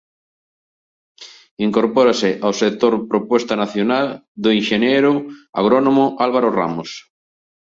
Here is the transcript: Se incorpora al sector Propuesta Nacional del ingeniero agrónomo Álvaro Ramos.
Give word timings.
Se 1.23 1.27
incorpora 1.67 2.13
al 2.49 2.55
sector 2.61 2.93
Propuesta 3.11 3.55
Nacional 3.59 4.09
del 4.33 4.53
ingeniero 4.61 5.13
agrónomo 5.61 6.15
Álvaro 6.17 6.49
Ramos. 6.51 6.89